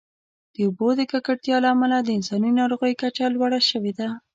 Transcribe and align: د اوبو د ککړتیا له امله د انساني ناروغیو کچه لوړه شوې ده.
د 0.53 0.55
اوبو 0.65 0.87
د 0.99 1.01
ککړتیا 1.11 1.57
له 1.63 1.69
امله 1.75 1.97
د 2.01 2.09
انساني 2.17 2.51
ناروغیو 2.59 2.99
کچه 3.01 3.25
لوړه 3.35 3.59
شوې 3.69 3.93
ده. 3.99 4.07